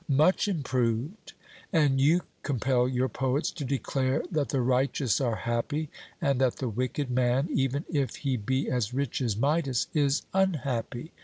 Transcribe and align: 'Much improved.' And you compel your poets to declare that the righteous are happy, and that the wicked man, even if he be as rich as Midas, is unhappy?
'Much 0.07 0.47
improved.' 0.47 1.33
And 1.71 2.01
you 2.01 2.21
compel 2.41 2.87
your 2.89 3.07
poets 3.07 3.51
to 3.51 3.63
declare 3.63 4.23
that 4.31 4.49
the 4.49 4.59
righteous 4.59 5.21
are 5.21 5.35
happy, 5.35 5.91
and 6.19 6.41
that 6.41 6.55
the 6.55 6.69
wicked 6.69 7.11
man, 7.11 7.47
even 7.53 7.85
if 7.87 8.15
he 8.15 8.35
be 8.35 8.67
as 8.67 8.95
rich 8.95 9.21
as 9.21 9.37
Midas, 9.37 9.85
is 9.93 10.23
unhappy? 10.33 11.11